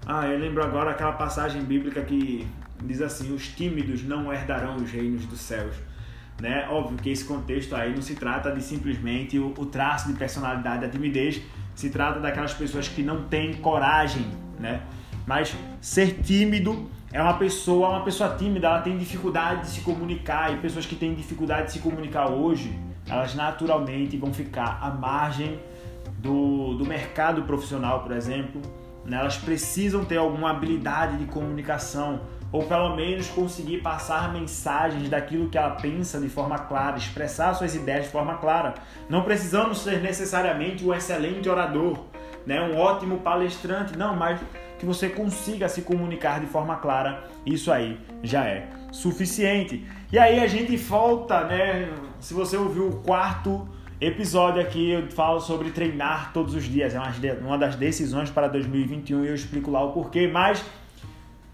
Ah, 0.08 0.26
eu 0.26 0.40
lembro 0.40 0.64
agora 0.64 0.92
aquela 0.92 1.12
passagem 1.12 1.64
bíblica 1.64 2.02
que 2.02 2.48
diz 2.84 3.00
assim: 3.02 3.32
os 3.32 3.48
tímidos 3.50 4.04
não 4.04 4.34
herdarão 4.34 4.78
os 4.78 4.90
reinos 4.90 5.26
dos 5.26 5.40
céus. 5.40 5.76
Né? 6.42 6.68
Óbvio 6.70 6.98
que 6.98 7.10
esse 7.10 7.26
contexto 7.26 7.76
aí 7.76 7.94
não 7.94 8.02
se 8.02 8.16
trata 8.16 8.52
de 8.52 8.64
simplesmente 8.64 9.38
o, 9.38 9.52
traço 9.66 10.08
de 10.08 10.18
personalidade 10.18 10.82
da 10.82 10.90
timidez, 10.90 11.42
se 11.80 11.90
trata 11.90 12.20
daquelas 12.20 12.54
pessoas 12.54 12.90
que 12.90 13.02
não 13.02 13.24
têm 13.24 13.54
coragem, 13.54 14.26
né? 14.60 14.82
Mas 15.26 15.56
ser 15.80 16.22
tímido 16.22 16.90
é 17.10 17.22
uma 17.22 17.36
pessoa, 17.36 17.88
uma 17.88 18.04
pessoa 18.04 18.36
tímida, 18.36 18.68
ela 18.68 18.82
tem 18.82 18.98
dificuldade 18.98 19.62
de 19.62 19.68
se 19.68 19.80
comunicar 19.80 20.54
e 20.54 20.58
pessoas 20.58 20.86
que 20.86 20.94
têm 20.94 21.14
dificuldade 21.14 21.68
de 21.68 21.72
se 21.72 21.80
comunicar 21.80 22.30
hoje, 22.30 22.78
elas 23.08 23.34
naturalmente 23.34 24.18
vão 24.18 24.34
ficar 24.34 24.78
à 24.82 24.92
margem 24.92 25.58
do, 26.18 26.74
do 26.74 26.86
mercado 26.86 27.44
profissional, 27.44 28.04
por 28.04 28.12
exemplo. 28.12 28.62
Né? 29.10 29.18
Elas 29.18 29.38
precisam 29.38 30.06
ter 30.06 30.18
alguma 30.18 30.52
habilidade 30.52 31.18
de 31.18 31.26
comunicação 31.26 32.22
ou 32.52 32.64
pelo 32.64 32.96
menos 32.96 33.28
conseguir 33.28 33.80
passar 33.80 34.34
mensagens 34.34 35.08
daquilo 35.08 35.50
que 35.50 35.58
ela 35.58 35.72
pensa 35.72 36.20
de 36.20 36.30
forma 36.30 36.58
clara, 36.58 36.98
expressar 36.98 37.54
suas 37.54 37.76
ideias 37.76 38.06
de 38.06 38.12
forma 38.12 38.38
clara. 38.38 38.74
Não 39.08 39.24
precisamos 39.24 39.82
ser 39.82 40.02
necessariamente 40.02 40.84
um 40.84 40.94
excelente 40.94 41.48
orador, 41.48 42.06
né? 42.46 42.60
um 42.62 42.78
ótimo 42.78 43.20
palestrante, 43.20 43.98
não, 43.98 44.16
mas 44.16 44.40
que 44.80 44.86
você 44.86 45.10
consiga 45.10 45.68
se 45.68 45.82
comunicar 45.82 46.40
de 46.40 46.48
forma 46.48 46.78
clara, 46.78 47.24
isso 47.46 47.72
aí 47.72 48.00
já 48.24 48.46
é 48.46 48.68
suficiente. 48.92 49.86
E 50.12 50.18
aí 50.18 50.40
a 50.40 50.48
gente 50.48 50.76
volta, 50.78 51.44
né? 51.44 51.92
Se 52.20 52.34
você 52.34 52.58
ouviu 52.58 52.88
o 52.88 52.96
quarto 53.02 53.68
episódio 54.02 54.62
aqui, 54.62 54.92
eu 54.92 55.08
falo 55.08 55.42
sobre 55.42 55.72
treinar 55.72 56.32
todos 56.34 56.56
os 56.56 56.64
dias, 56.64 56.96
é 56.96 57.34
uma 57.42 57.58
das 57.58 57.76
decisões 57.76 58.30
para 58.30 58.48
2021 58.48 59.26
e 59.26 59.28
eu 59.28 59.36
explico 59.36 59.70
lá 59.70 59.84
o 59.84 59.92
porquê, 59.92 60.28
mas 60.28 60.64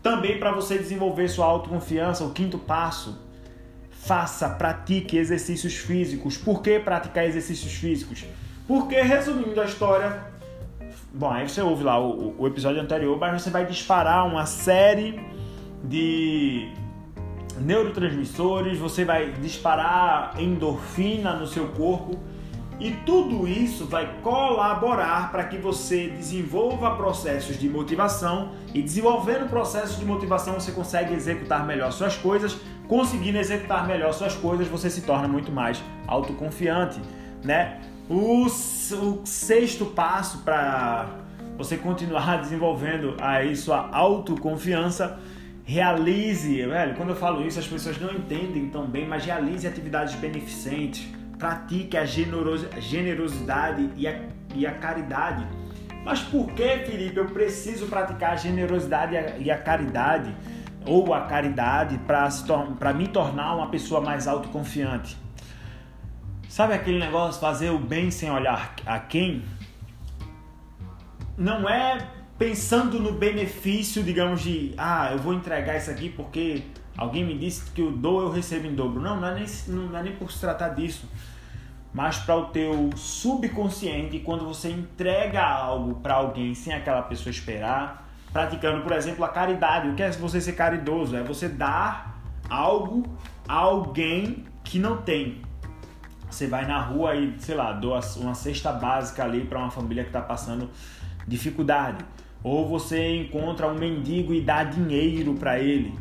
também 0.03 0.37
para 0.37 0.51
você 0.51 0.77
desenvolver 0.77 1.27
sua 1.27 1.47
autoconfiança, 1.47 2.23
o 2.23 2.31
quinto 2.31 2.59
passo, 2.59 3.19
faça, 3.89 4.47
pratique 4.49 5.17
exercícios 5.17 5.75
físicos. 5.75 6.37
Por 6.37 6.61
que 6.61 6.79
praticar 6.79 7.25
exercícios 7.25 7.73
físicos? 7.73 8.23
Porque, 8.67 9.01
resumindo 9.01 9.59
a 9.59 9.65
história, 9.65 10.21
bom, 11.11 11.31
aí 11.31 11.49
você 11.49 11.61
ouve 11.61 11.83
lá 11.83 11.99
o, 11.99 12.35
o 12.37 12.45
episódio 12.45 12.79
anterior, 12.79 13.17
mas 13.17 13.41
você 13.41 13.49
vai 13.49 13.65
disparar 13.65 14.27
uma 14.27 14.45
série 14.45 15.19
de 15.83 16.71
neurotransmissores, 17.59 18.77
você 18.77 19.03
vai 19.03 19.31
disparar 19.31 20.39
endorfina 20.39 21.33
no 21.33 21.47
seu 21.47 21.69
corpo 21.69 22.19
e 22.79 22.91
tudo 23.05 23.48
isso 23.48 23.86
vai 23.86 24.17
colaborar 24.22 25.32
para 25.32 25.46
que 25.46 25.58
você 25.58 26.08
desenvolva 26.08 26.96
processos 26.96 27.58
de 27.58 27.70
motivação 27.70 28.51
e 28.74 28.82
desenvolvendo 28.82 29.50
processos 29.50 29.98
de 29.98 30.05
motivação 30.05 30.55
você 30.55 30.72
consegue 30.72 31.13
executar 31.13 31.65
melhor 31.65 31.91
suas 31.91 32.17
coisas. 32.17 32.58
Conseguindo 32.88 33.38
executar 33.38 33.88
melhor 33.88 34.13
suas 34.13 34.36
coisas, 34.36 34.67
você 34.67 34.89
se 34.89 35.01
torna 35.01 35.27
muito 35.27 35.51
mais 35.51 35.82
autoconfiante, 36.05 37.00
né? 37.44 37.82
O, 38.10 38.46
o 38.46 39.25
sexto 39.25 39.86
passo 39.86 40.39
para 40.39 41.08
você 41.58 41.77
continuar 41.77 42.39
desenvolvendo 42.41 43.15
aí 43.20 43.55
sua 43.55 43.89
autoconfiança 43.91 45.17
realize, 45.63 46.63
velho, 46.63 46.94
quando 46.96 47.10
eu 47.10 47.15
falo 47.15 47.46
isso 47.46 47.58
as 47.58 47.67
pessoas 47.67 48.00
não 48.00 48.13
entendem 48.13 48.70
tão 48.70 48.86
bem, 48.86 49.08
mas 49.08 49.25
realize 49.25 49.67
atividades 49.67 50.13
beneficentes, 50.15 51.08
pratique 51.38 51.98
a 51.98 52.06
generosidade 52.06 53.89
e 53.96 54.08
a, 54.08 54.20
e 54.54 54.65
a 54.65 54.74
caridade. 54.74 55.46
Mas 56.04 56.22
por 56.22 56.48
que, 56.54 56.77
Felipe, 56.80 57.18
eu 57.18 57.25
preciso 57.25 57.88
praticar 57.88 58.34
a 58.34 58.36
generosidade 58.36 59.15
e 59.39 59.50
a 59.50 59.58
caridade 59.58 60.36
ou 60.86 61.13
a 61.13 61.22
caridade 61.22 62.00
para 62.08 62.94
me 62.94 63.08
tornar 63.08 63.56
uma 63.56 63.68
pessoa 63.70 64.01
mais 64.01 64.27
autoconfiante? 64.27 65.18
Sabe 66.48 66.74
aquele 66.74 67.00
negócio 67.00 67.42
fazer 67.42 67.70
o 67.70 67.80
bem 67.80 68.12
sem 68.12 68.32
olhar 68.32 68.75
a 68.86 69.00
quem? 69.00 69.44
Não 71.38 71.68
é 71.68 71.98
pensando 72.38 73.00
no 73.00 73.12
benefício, 73.12 74.04
digamos, 74.04 74.42
de 74.42 74.74
ah, 74.77 75.10
eu 75.12 75.18
vou 75.18 75.34
entregar 75.34 75.75
isso 75.75 75.89
aqui 75.89 76.10
porque 76.10 76.63
alguém 76.97 77.25
me 77.25 77.37
disse 77.37 77.71
que 77.71 77.81
eu 77.81 77.91
dou, 77.91 78.21
eu 78.21 78.31
recebo 78.31 78.67
em 78.67 78.75
dobro. 78.75 79.01
Não, 79.01 79.19
não 79.19 79.27
é 79.27 79.35
nem, 79.35 79.45
não 79.67 79.97
é 79.97 80.03
nem 80.03 80.15
por 80.15 80.31
se 80.31 80.39
tratar 80.39 80.69
disso. 80.69 81.09
Mas 81.93 82.17
para 82.17 82.35
o 82.35 82.45
teu 82.47 82.89
subconsciente, 82.95 84.19
quando 84.19 84.45
você 84.45 84.69
entrega 84.69 85.41
algo 85.41 85.95
para 85.95 86.15
alguém 86.15 86.53
sem 86.53 86.73
aquela 86.73 87.01
pessoa 87.01 87.31
esperar, 87.31 88.05
praticando, 88.33 88.81
por 88.81 88.91
exemplo, 88.91 89.23
a 89.23 89.29
caridade. 89.29 89.87
O 89.87 89.95
que 89.95 90.03
é 90.03 90.11
você 90.11 90.41
ser 90.41 90.53
caridoso? 90.53 91.15
É 91.15 91.23
você 91.23 91.47
dar 91.47 92.19
algo 92.49 93.07
a 93.47 93.53
alguém 93.53 94.43
que 94.61 94.77
não 94.77 94.97
tem. 94.97 95.41
Você 96.29 96.47
vai 96.47 96.67
na 96.67 96.81
rua 96.81 97.15
e, 97.15 97.33
sei 97.39 97.55
lá, 97.55 97.71
doa 97.71 98.01
uma 98.17 98.35
cesta 98.35 98.73
básica 98.73 99.23
ali 99.23 99.45
para 99.45 99.57
uma 99.57 99.71
família 99.71 100.03
que 100.03 100.09
está 100.09 100.21
passando 100.21 100.69
dificuldade. 101.25 102.03
Ou 102.43 102.67
você 102.67 103.15
encontra 103.15 103.67
um 103.67 103.75
mendigo 103.75 104.33
e 104.33 104.41
dá 104.41 104.65
dinheiro 104.65 105.33
para 105.35 105.57
ele. 105.57 105.97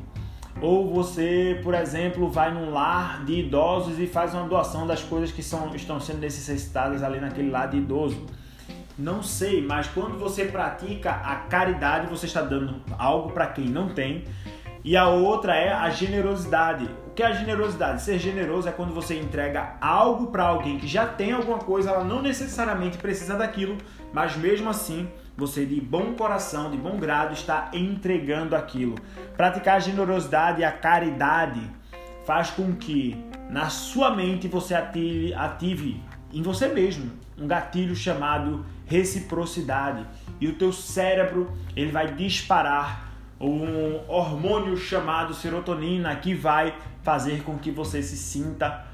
Ou 0.60 0.92
você, 0.92 1.60
por 1.62 1.74
exemplo, 1.74 2.30
vai 2.30 2.52
num 2.52 2.70
lar 2.70 3.24
de 3.24 3.40
idosos 3.40 3.98
e 3.98 4.06
faz 4.06 4.32
uma 4.34 4.46
doação 4.48 4.86
das 4.86 5.02
coisas 5.02 5.32
que 5.32 5.42
são, 5.42 5.74
estão 5.74 6.00
sendo 6.00 6.20
necessitadas 6.20 7.02
ali 7.02 7.20
naquele 7.20 7.50
lar 7.50 7.68
de 7.68 7.78
idoso. 7.78 8.24
Não 8.96 9.22
sei, 9.22 9.60
mas 9.60 9.88
quando 9.88 10.16
você 10.18 10.44
pratica 10.44 11.10
a 11.10 11.34
caridade, 11.36 12.06
você 12.06 12.26
está 12.26 12.40
dando 12.40 12.80
algo 12.96 13.32
para 13.32 13.48
quem 13.48 13.66
não 13.66 13.88
tem. 13.88 14.24
E 14.84 14.96
a 14.96 15.08
outra 15.08 15.56
é 15.56 15.72
a 15.72 15.90
generosidade. 15.90 16.88
O 17.08 17.10
que 17.10 17.22
é 17.22 17.26
a 17.26 17.32
generosidade? 17.32 18.02
Ser 18.02 18.18
generoso 18.18 18.68
é 18.68 18.72
quando 18.72 18.94
você 18.94 19.18
entrega 19.18 19.76
algo 19.80 20.28
para 20.28 20.44
alguém 20.44 20.78
que 20.78 20.86
já 20.86 21.06
tem 21.06 21.32
alguma 21.32 21.58
coisa, 21.58 21.90
ela 21.90 22.04
não 22.04 22.22
necessariamente 22.22 22.98
precisa 22.98 23.34
daquilo, 23.34 23.76
mas 24.12 24.36
mesmo 24.36 24.68
assim 24.68 25.08
você 25.36 25.66
de 25.66 25.80
bom 25.80 26.14
coração, 26.14 26.70
de 26.70 26.76
bom 26.76 26.96
grado, 26.98 27.32
está 27.32 27.70
entregando 27.72 28.54
aquilo. 28.54 28.94
Praticar 29.36 29.76
a 29.76 29.80
generosidade 29.80 30.60
e 30.60 30.64
a 30.64 30.72
caridade 30.72 31.60
faz 32.24 32.50
com 32.50 32.74
que 32.74 33.16
na 33.50 33.68
sua 33.68 34.14
mente 34.14 34.48
você 34.48 34.74
ative, 34.74 35.34
ative 35.34 36.00
em 36.32 36.42
você 36.42 36.68
mesmo 36.68 37.10
um 37.38 37.46
gatilho 37.46 37.94
chamado 37.96 38.64
reciprocidade 38.86 40.06
e 40.40 40.46
o 40.46 40.54
teu 40.54 40.72
cérebro 40.72 41.52
ele 41.74 41.90
vai 41.90 42.14
disparar 42.14 43.12
um 43.40 44.00
hormônio 44.08 44.76
chamado 44.76 45.34
serotonina 45.34 46.14
que 46.16 46.34
vai 46.34 46.74
fazer 47.02 47.42
com 47.42 47.58
que 47.58 47.70
você 47.70 48.02
se 48.02 48.16
sinta 48.16 48.86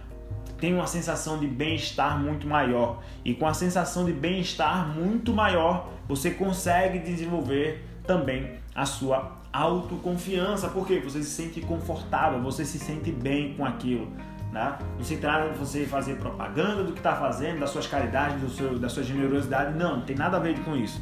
tem 0.61 0.75
uma 0.75 0.87
sensação 0.87 1.39
de 1.39 1.47
bem-estar 1.47 2.19
muito 2.19 2.47
maior. 2.47 3.03
E 3.25 3.35
com 3.35 3.47
a 3.47 3.55
sensação 3.55 4.05
de 4.05 4.13
bem-estar 4.13 4.89
muito 4.89 5.33
maior, 5.33 5.89
você 6.07 6.31
consegue 6.31 6.99
desenvolver 6.99 7.85
também 8.07 8.59
a 8.75 8.85
sua 8.85 9.41
autoconfiança, 9.53 10.69
porque 10.69 11.01
você 11.01 11.23
se 11.23 11.31
sente 11.31 11.61
confortável, 11.61 12.41
você 12.41 12.65
se 12.65 12.79
sente 12.79 13.11
bem 13.11 13.55
com 13.55 13.65
aquilo. 13.65 14.09
Né? 14.53 14.79
Não 14.97 15.05
se 15.05 15.17
trata 15.17 15.51
de 15.51 15.59
você 15.59 15.87
fazer 15.87 16.17
propaganda 16.17 16.83
do 16.83 16.93
que 16.93 16.99
está 16.99 17.15
fazendo, 17.17 17.61
das 17.61 17.71
suas 17.71 17.87
caridades, 17.87 18.41
do 18.41 18.51
seu, 18.51 18.79
da 18.79 18.89
sua 18.89 19.03
generosidade, 19.03 19.77
não, 19.79 19.99
não 19.99 20.03
tem 20.03 20.17
nada 20.17 20.37
a 20.37 20.41
ver 20.41 20.59
com 20.61 20.77
isso. 20.77 21.01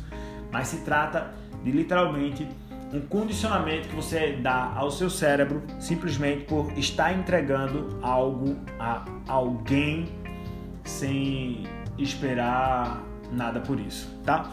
Mas 0.50 0.68
se 0.68 0.78
trata 0.78 1.32
de 1.62 1.70
literalmente 1.70 2.46
um 2.92 3.00
condicionamento 3.00 3.88
que 3.88 3.94
você 3.94 4.32
dá 4.32 4.72
ao 4.74 4.90
seu 4.90 5.10
cérebro 5.10 5.62
simplesmente 5.78 6.44
por 6.44 6.72
estar 6.76 7.12
entregando 7.12 7.98
algo 8.02 8.56
a 8.78 9.04
alguém 9.26 10.08
sem 10.84 11.64
esperar 11.98 13.02
nada 13.30 13.60
por 13.60 13.78
isso, 13.78 14.08
tá? 14.24 14.50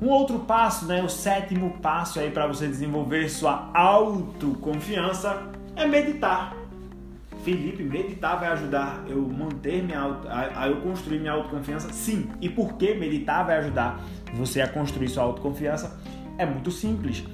Um 0.00 0.08
outro 0.08 0.40
passo, 0.40 0.86
né, 0.86 1.02
o 1.02 1.08
sétimo 1.08 1.78
passo 1.80 2.18
aí 2.18 2.30
para 2.30 2.46
você 2.46 2.66
desenvolver 2.66 3.28
sua 3.28 3.70
autoconfiança 3.74 5.42
é 5.76 5.86
meditar. 5.86 6.56
Felipe, 7.44 7.82
meditar 7.82 8.38
vai 8.38 8.48
ajudar 8.52 9.04
eu 9.08 9.20
manter 9.20 9.82
minha 9.82 9.98
auto, 9.98 10.28
a, 10.28 10.62
a 10.62 10.68
eu 10.68 10.80
construir 10.80 11.18
minha 11.18 11.32
autoconfiança? 11.32 11.92
Sim. 11.92 12.28
E 12.40 12.48
por 12.48 12.74
que 12.74 12.94
meditar 12.94 13.44
vai 13.44 13.58
ajudar 13.58 14.00
você 14.34 14.60
a 14.60 14.68
construir 14.68 15.08
sua 15.08 15.24
autoconfiança? 15.24 16.00
É 16.38 16.46
muito 16.46 16.70
simples 16.70 17.24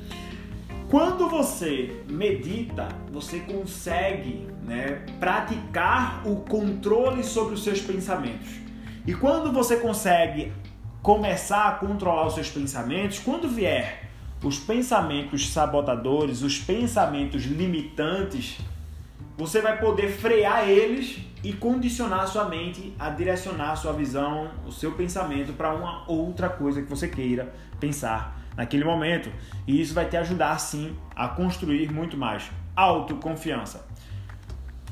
Quando 0.91 1.29
você 1.29 2.03
medita, 2.09 2.89
você 3.13 3.41
consegue 3.41 4.49
né, 4.63 5.05
praticar 5.21 6.27
o 6.27 6.37
controle 6.37 7.23
sobre 7.23 7.53
os 7.53 7.63
seus 7.63 7.79
pensamentos. 7.79 8.49
E 9.07 9.13
quando 9.13 9.53
você 9.53 9.77
consegue 9.77 10.51
começar 11.03 11.69
a 11.69 11.73
controlar 11.73 12.27
os 12.27 12.35
seus 12.35 12.49
pensamentos, 12.49 13.19
quando 13.19 13.51
vier 13.51 14.09
os 14.43 14.59
pensamentos 14.59 15.51
sabotadores, 15.51 16.41
os 16.41 16.59
pensamentos 16.59 17.45
limitantes, 17.45 18.57
você 19.37 19.61
vai 19.61 19.79
poder 19.79 20.09
frear 20.09 20.67
eles 20.71 21.19
e 21.45 21.53
condicionar 21.53 22.21
a 22.21 22.27
sua 22.27 22.49
mente 22.49 22.95
a 22.99 23.11
direcionar 23.11 23.73
a 23.73 23.77
sua 23.77 23.93
visão, 23.93 24.51
o 24.67 24.73
seu 24.73 24.93
pensamento 24.93 25.53
para 25.53 25.75
uma 25.75 26.11
outra 26.11 26.49
coisa 26.49 26.81
que 26.81 26.89
você 26.89 27.09
queira 27.09 27.55
pensar 27.79 28.38
naquele 28.59 28.85
momento. 28.85 29.31
E 29.69 29.81
isso 29.81 29.95
vai 29.95 30.05
te 30.07 30.17
ajudar 30.17 30.59
sim 30.59 30.97
a 31.15 31.29
construir 31.29 31.93
muito 31.93 32.17
mais 32.17 32.51
autoconfiança. 32.75 33.87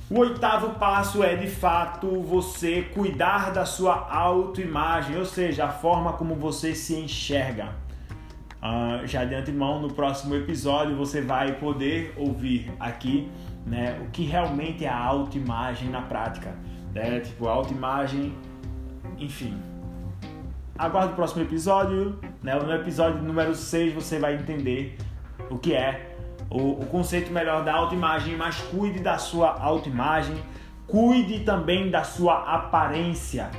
O 0.08 0.20
oitavo 0.20 0.78
passo 0.78 1.24
é 1.24 1.34
de 1.34 1.48
fato 1.48 2.22
você 2.22 2.82
cuidar 2.82 3.50
da 3.50 3.64
sua 3.64 4.08
autoimagem, 4.08 5.18
ou 5.18 5.24
seja, 5.24 5.64
a 5.64 5.68
forma 5.68 6.12
como 6.12 6.36
você 6.36 6.76
se 6.76 6.94
enxerga. 6.94 7.74
Uh, 8.62 9.04
já 9.04 9.24
de 9.24 9.34
antemão, 9.34 9.82
no 9.82 9.92
próximo 9.92 10.34
episódio 10.36 10.96
você 10.96 11.20
vai 11.20 11.54
poder 11.54 12.14
ouvir 12.16 12.72
aqui 12.78 13.28
né, 13.66 14.00
o 14.00 14.10
que 14.10 14.22
realmente 14.22 14.84
é 14.84 14.88
a 14.88 14.96
autoimagem 14.96 15.90
na 15.90 16.02
prática. 16.02 16.54
Né? 16.94 17.18
Tipo, 17.18 17.48
autoimagem, 17.48 18.32
enfim. 19.18 19.60
Aguarde 20.78 21.12
o 21.12 21.16
próximo 21.16 21.42
episódio. 21.42 22.18
Né? 22.42 22.54
No 22.54 22.72
episódio 22.72 23.22
número 23.22 23.54
6 23.54 23.94
você 23.94 24.18
vai 24.18 24.34
entender 24.34 24.96
o 25.50 25.58
que 25.58 25.74
é 25.74 26.14
o, 26.50 26.82
o 26.82 26.86
conceito 26.86 27.32
melhor 27.32 27.64
da 27.64 27.72
autoimagem, 27.72 28.36
mas 28.36 28.56
cuide 28.56 29.00
da 29.00 29.18
sua 29.18 29.58
autoimagem, 29.60 30.36
cuide 30.86 31.40
também 31.40 31.90
da 31.90 32.04
sua 32.04 32.54
aparência. 32.54 33.50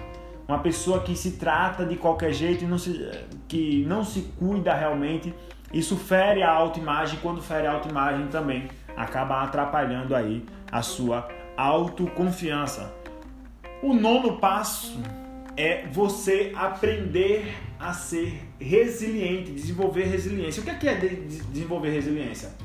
Uma 0.48 0.60
pessoa 0.60 1.02
que 1.02 1.16
se 1.16 1.32
trata 1.32 1.86
de 1.86 1.96
qualquer 1.96 2.32
jeito 2.32 2.64
e 2.64 2.68
não 2.68 2.78
se, 2.78 3.12
que 3.48 3.84
não 3.86 4.04
se 4.04 4.22
cuida 4.40 4.74
realmente, 4.74 5.34
isso 5.74 5.98
fere 5.98 6.42
a 6.42 6.52
autoimagem. 6.52 7.20
Quando 7.22 7.42
fere 7.42 7.68
a 7.68 7.74
autoimagem 7.74 8.28
também 8.28 8.70
acaba 8.96 9.42
atrapalhando 9.44 10.16
aí 10.16 10.46
a 10.72 10.82
sua 10.82 11.28
autoconfiança. 11.58 12.94
O 13.84 13.94
nono 13.94 14.38
passo 14.38 14.98
é 15.58 15.88
você 15.92 16.54
aprender 16.56 17.54
a 17.80 17.92
ser 17.92 18.48
resiliente, 18.60 19.52
desenvolver 19.52 20.04
resiliência. 20.04 20.62
O 20.62 20.66
que 20.66 20.88
é, 20.88 20.94
é 20.94 20.96
desenvolver 21.52 21.90
resiliência? 21.90 22.56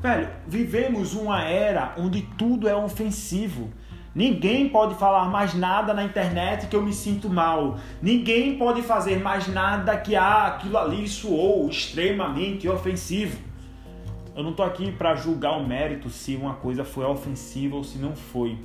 Velho, 0.00 0.28
vivemos 0.48 1.14
uma 1.14 1.44
era 1.44 1.94
onde 1.96 2.22
tudo 2.36 2.68
é 2.68 2.74
ofensivo. 2.74 3.70
Ninguém 4.14 4.68
pode 4.68 4.94
falar 4.96 5.26
mais 5.30 5.54
nada 5.54 5.94
na 5.94 6.04
internet 6.04 6.66
que 6.66 6.76
eu 6.76 6.82
me 6.82 6.92
sinto 6.92 7.28
mal. 7.28 7.78
Ninguém 8.00 8.58
pode 8.58 8.82
fazer 8.82 9.20
mais 9.20 9.46
nada 9.46 9.96
que 9.96 10.16
ah, 10.16 10.48
aquilo 10.48 10.76
ali 10.76 11.08
soou 11.08 11.68
extremamente 11.68 12.68
ofensivo. 12.68 13.38
Eu 14.34 14.42
não 14.42 14.50
estou 14.50 14.64
aqui 14.66 14.90
para 14.90 15.14
julgar 15.14 15.58
o 15.58 15.66
mérito 15.66 16.10
se 16.10 16.34
uma 16.34 16.54
coisa 16.54 16.84
foi 16.84 17.04
ofensiva 17.04 17.76
ou 17.76 17.84
se 17.84 17.98
não 17.98 18.16
foi. 18.16 18.58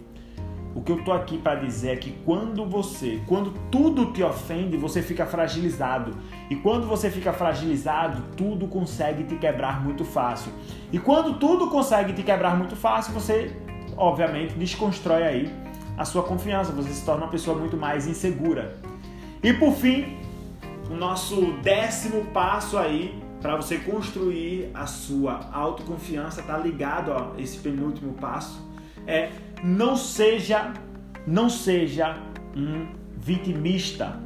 O 0.77 0.81
que 0.81 0.91
eu 0.91 1.03
tô 1.03 1.11
aqui 1.11 1.39
para 1.39 1.55
dizer 1.55 1.89
é 1.89 1.95
que 1.95 2.11
quando 2.23 2.63
você, 2.63 3.19
quando 3.25 3.51
tudo 3.71 4.13
te 4.13 4.21
ofende, 4.21 4.77
você 4.77 5.01
fica 5.01 5.25
fragilizado. 5.25 6.15
E 6.51 6.55
quando 6.55 6.85
você 6.85 7.09
fica 7.09 7.33
fragilizado, 7.33 8.21
tudo 8.35 8.67
consegue 8.67 9.23
te 9.23 9.35
quebrar 9.37 9.83
muito 9.83 10.05
fácil. 10.05 10.51
E 10.93 10.99
quando 10.99 11.39
tudo 11.39 11.71
consegue 11.71 12.13
te 12.13 12.21
quebrar 12.21 12.55
muito 12.55 12.75
fácil, 12.75 13.11
você, 13.11 13.57
obviamente, 13.97 14.53
desconstrói 14.53 15.23
aí 15.23 15.51
a 15.97 16.05
sua 16.05 16.21
confiança, 16.21 16.71
você 16.71 16.89
se 16.89 17.03
torna 17.03 17.23
uma 17.23 17.31
pessoa 17.31 17.57
muito 17.57 17.75
mais 17.75 18.05
insegura. 18.05 18.77
E 19.41 19.51
por 19.53 19.73
fim, 19.73 20.15
o 20.91 20.93
nosso 20.93 21.53
décimo 21.63 22.23
passo 22.25 22.77
aí 22.77 23.19
para 23.41 23.55
você 23.55 23.79
construir 23.79 24.69
a 24.75 24.85
sua 24.85 25.49
autoconfiança 25.51 26.41
está 26.41 26.55
ligado 26.55 27.11
a 27.13 27.31
esse 27.39 27.57
penúltimo 27.57 28.13
passo 28.13 28.67
é 29.07 29.29
não 29.63 29.95
seja, 29.95 30.73
não 31.25 31.49
seja 31.49 32.17
um 32.55 32.87
vitimista. 33.17 34.19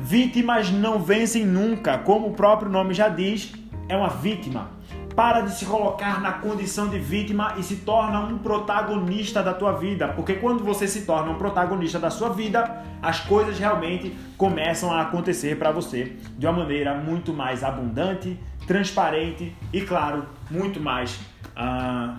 Vítimas 0.00 0.70
não 0.70 1.00
vencem 1.00 1.44
nunca, 1.44 1.98
como 1.98 2.28
o 2.28 2.34
próprio 2.34 2.70
nome 2.70 2.94
já 2.94 3.08
diz, 3.08 3.52
é 3.88 3.96
uma 3.96 4.08
vítima. 4.08 4.70
Para 5.16 5.40
de 5.40 5.50
se 5.50 5.66
colocar 5.66 6.20
na 6.20 6.34
condição 6.34 6.88
de 6.88 6.98
vítima 6.98 7.54
e 7.58 7.62
se 7.64 7.76
torna 7.76 8.20
um 8.20 8.38
protagonista 8.38 9.42
da 9.42 9.52
tua 9.52 9.72
vida, 9.72 10.06
porque 10.08 10.34
quando 10.34 10.62
você 10.62 10.86
se 10.86 11.04
torna 11.04 11.32
um 11.32 11.34
protagonista 11.34 11.98
da 11.98 12.08
sua 12.08 12.28
vida, 12.28 12.84
as 13.02 13.18
coisas 13.18 13.58
realmente 13.58 14.16
começam 14.36 14.92
a 14.92 15.02
acontecer 15.02 15.58
para 15.58 15.72
você 15.72 16.16
de 16.38 16.46
uma 16.46 16.60
maneira 16.60 16.94
muito 16.94 17.32
mais 17.32 17.64
abundante, 17.64 18.38
transparente 18.68 19.52
e, 19.72 19.80
claro, 19.80 20.24
muito 20.48 20.78
mais, 20.78 21.18
uh, 21.56 22.16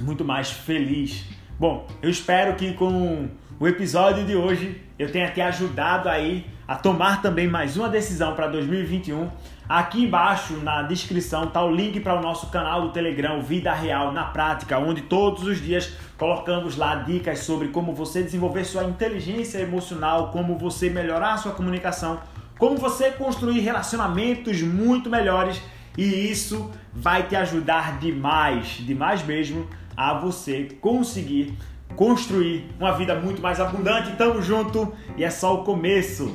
muito 0.00 0.24
mais 0.24 0.50
feliz. 0.50 1.24
Bom, 1.60 1.86
eu 2.00 2.08
espero 2.08 2.56
que 2.56 2.72
com 2.72 3.28
o 3.58 3.68
episódio 3.68 4.24
de 4.24 4.34
hoje 4.34 4.80
eu 4.98 5.12
tenha 5.12 5.30
te 5.30 5.42
ajudado 5.42 6.08
aí 6.08 6.46
a 6.66 6.74
tomar 6.74 7.20
também 7.20 7.48
mais 7.48 7.76
uma 7.76 7.86
decisão 7.86 8.34
para 8.34 8.46
2021. 8.46 9.28
Aqui 9.68 10.04
embaixo 10.04 10.54
na 10.54 10.80
descrição 10.80 11.44
está 11.44 11.62
o 11.62 11.70
link 11.70 12.00
para 12.00 12.18
o 12.18 12.22
nosso 12.22 12.46
canal 12.46 12.80
do 12.80 12.92
Telegram, 12.94 13.42
Vida 13.42 13.74
Real 13.74 14.10
na 14.10 14.24
Prática, 14.24 14.78
onde 14.78 15.02
todos 15.02 15.42
os 15.42 15.60
dias 15.60 15.92
colocamos 16.16 16.78
lá 16.78 16.94
dicas 16.94 17.40
sobre 17.40 17.68
como 17.68 17.92
você 17.92 18.22
desenvolver 18.22 18.64
sua 18.64 18.84
inteligência 18.84 19.58
emocional, 19.58 20.30
como 20.30 20.56
você 20.56 20.88
melhorar 20.88 21.36
sua 21.36 21.52
comunicação, 21.52 22.20
como 22.58 22.78
você 22.78 23.10
construir 23.10 23.60
relacionamentos 23.60 24.62
muito 24.62 25.10
melhores 25.10 25.60
e 25.98 26.30
isso 26.30 26.70
vai 26.94 27.24
te 27.24 27.36
ajudar 27.36 27.98
demais, 27.98 28.78
demais 28.80 29.22
mesmo 29.22 29.68
a 30.00 30.14
você 30.14 30.66
conseguir 30.80 31.58
construir 31.94 32.64
uma 32.78 32.92
vida 32.92 33.14
muito 33.16 33.42
mais 33.42 33.60
abundante. 33.60 34.16
Tamo 34.16 34.40
junto 34.40 34.90
e 35.14 35.22
é 35.22 35.28
só 35.28 35.60
o 35.60 35.62
começo. 35.62 36.34